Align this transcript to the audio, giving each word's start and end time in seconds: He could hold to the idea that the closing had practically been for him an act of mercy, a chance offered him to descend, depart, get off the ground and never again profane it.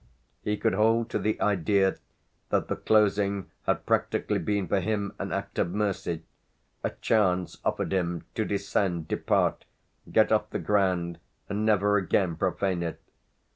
He 0.41 0.57
could 0.57 0.73
hold 0.73 1.11
to 1.11 1.19
the 1.19 1.39
idea 1.39 1.97
that 2.49 2.69
the 2.69 2.75
closing 2.75 3.51
had 3.67 3.85
practically 3.85 4.39
been 4.39 4.67
for 4.67 4.79
him 4.79 5.13
an 5.19 5.31
act 5.31 5.59
of 5.59 5.75
mercy, 5.75 6.23
a 6.83 6.89
chance 6.89 7.59
offered 7.63 7.93
him 7.93 8.23
to 8.33 8.43
descend, 8.43 9.07
depart, 9.07 9.63
get 10.11 10.31
off 10.31 10.49
the 10.49 10.57
ground 10.57 11.19
and 11.49 11.67
never 11.67 11.97
again 11.97 12.35
profane 12.35 12.81
it. 12.81 12.99